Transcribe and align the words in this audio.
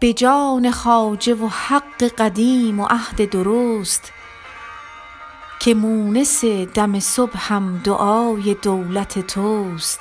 به 0.00 0.12
جان 0.12 0.70
خواجه 0.70 1.34
و 1.34 1.48
حق 1.48 2.02
قدیم 2.18 2.80
و 2.80 2.86
عهد 2.90 3.30
درست 3.30 4.12
که 5.60 5.74
مونس 5.74 6.44
دم 6.44 7.00
صبحم 7.00 7.80
دعای 7.84 8.54
دولت 8.54 9.18
توست. 9.26 10.00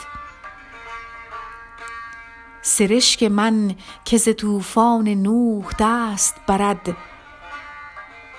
سرشک 2.61 3.23
من 3.23 3.75
که 4.05 4.17
ز 4.17 4.29
طوفان 4.37 5.07
نوح 5.07 5.65
دست 5.79 6.35
برد 6.47 6.97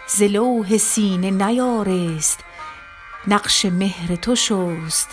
ز 0.08 0.22
لوح 0.22 0.76
سینه 0.76 1.30
نیارست 1.30 2.44
نقش 3.26 3.64
مهر 3.64 4.16
تو 4.16 4.34
شست. 4.34 5.08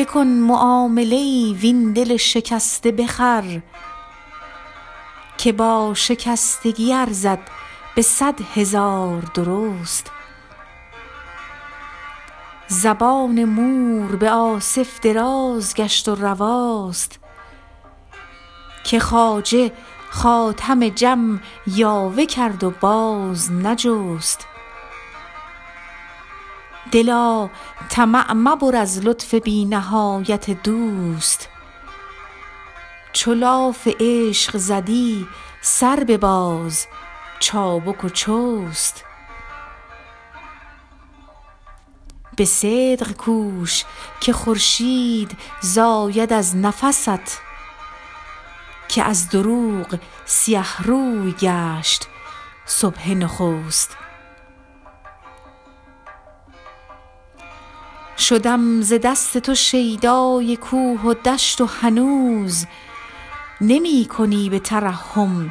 بکن 0.00 0.26
معامله 0.26 1.16
ای 1.16 1.56
وین 1.60 1.92
دل 1.92 2.16
شکسته 2.16 2.92
بخر 2.92 3.60
که 5.38 5.52
با 5.52 5.94
شکستگی 5.94 6.92
ارزد 6.92 7.38
به 7.94 8.02
صد 8.02 8.34
هزار 8.54 9.22
درست. 9.34 10.10
زبان 12.68 13.44
مور 13.44 14.16
به 14.16 14.30
آصف 14.30 15.00
دراز 15.00 15.74
گشت 15.74 16.08
و 16.08 16.14
رواست 16.14 17.20
که 18.84 19.00
خواجه 19.00 19.72
خاتم 20.10 20.88
جم 20.88 21.40
یاوه 21.66 22.26
کرد 22.26 22.64
و 22.64 22.70
باز 22.70 23.52
نجست. 23.52 24.46
دلا 26.92 27.50
طمع 27.88 28.32
مبر 28.32 28.76
از 28.76 29.04
لطف 29.04 29.34
بی 29.34 29.64
نهایت 29.64 30.62
دوست. 30.62 31.48
چو 33.12 33.34
لاف 33.34 33.88
عشق 34.00 34.56
زدی 34.56 35.26
سر 35.60 36.04
بباز 36.08 36.86
چابک 37.38 38.04
و 38.04 38.08
چست. 38.08 39.04
به 42.36 42.44
صدق 42.44 43.12
کوش 43.12 43.84
که 44.20 44.32
خورشید 44.32 45.36
زاید 45.60 46.32
از 46.32 46.56
نفست 46.56 47.40
که 48.88 49.02
از 49.02 49.28
دروغ 49.28 49.98
سیه 50.24 50.82
روی 50.82 51.32
گشت 51.32 52.08
صبح 52.66 53.10
نخست. 53.10 53.96
شدم 58.20 58.80
ز 58.80 58.92
دست 58.92 59.38
تو 59.38 59.54
شیدای 59.54 60.56
کوه 60.56 61.00
و 61.00 61.14
دشت 61.14 61.60
و 61.60 61.66
هنوز. 61.66 62.66
نمی 63.60 64.04
کنی 64.04 64.50
به 64.50 64.58
ترحم 64.58 65.50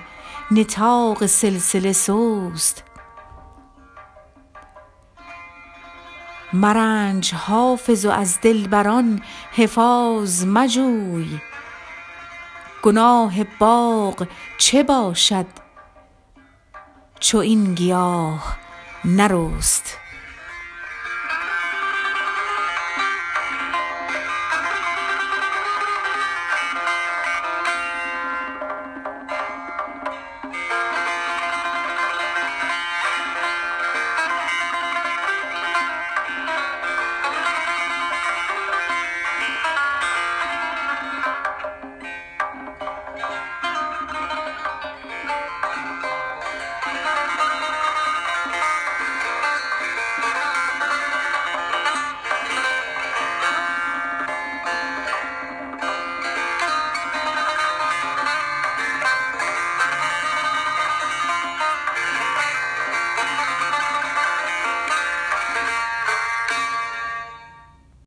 نطاق 0.51 1.25
سلسله 1.25 1.93
سست 1.93 2.83
مرنج 6.53 7.33
حافظ 7.33 8.05
و 8.05 8.09
از 8.09 8.41
دلبران 8.41 9.21
حفاظ 9.51 10.45
مجوی. 10.45 11.39
گناه 12.81 13.43
باغ 13.59 14.27
چه 14.57 14.83
باشد 14.83 15.45
چو 17.19 17.37
این 17.37 17.73
گیاه 17.73 18.57
نرست؟ 19.05 19.97